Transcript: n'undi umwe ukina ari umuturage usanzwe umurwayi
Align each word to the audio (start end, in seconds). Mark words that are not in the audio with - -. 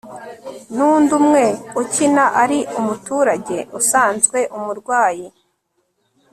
n'undi 0.75 1.11
umwe 1.19 1.43
ukina 1.81 2.25
ari 2.43 2.59
umuturage 2.79 3.57
usanzwe 3.79 4.39
umurwayi 4.57 5.27